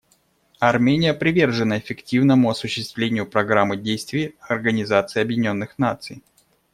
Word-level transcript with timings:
Армения 0.57 1.13
привержена 1.13 1.77
эффективному 1.77 2.49
осуществлению 2.49 3.27
Программы 3.29 3.77
действий 3.77 4.33
Организации 4.39 5.19
Объединенных 5.21 5.77
Наций. 5.77 6.23